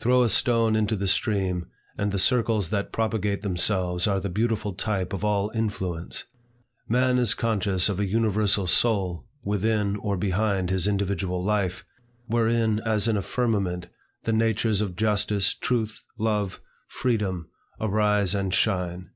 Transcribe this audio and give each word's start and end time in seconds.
Throw 0.00 0.22
a 0.22 0.30
stone 0.30 0.74
into 0.74 0.96
the 0.96 1.06
stream, 1.06 1.66
and 1.98 2.10
the 2.10 2.16
circles 2.18 2.70
that 2.70 2.92
propagate 2.92 3.42
themselves 3.42 4.06
are 4.06 4.18
the 4.18 4.30
beautiful 4.30 4.72
type 4.72 5.12
of 5.12 5.22
all 5.22 5.50
influence. 5.50 6.24
Man 6.88 7.18
is 7.18 7.34
conscious 7.34 7.90
of 7.90 8.00
a 8.00 8.06
universal 8.06 8.66
soul 8.66 9.26
within 9.44 9.96
or 9.96 10.16
behind 10.16 10.70
his 10.70 10.88
individual 10.88 11.44
life, 11.44 11.84
wherein, 12.24 12.80
as 12.86 13.06
in 13.06 13.18
a 13.18 13.22
firmament, 13.22 13.88
the 14.24 14.32
natures 14.32 14.80
of 14.80 14.96
Justice, 14.96 15.52
Truth, 15.52 16.06
Love, 16.16 16.58
Freedom, 16.88 17.50
arise 17.78 18.34
and 18.34 18.54
shine. 18.54 19.10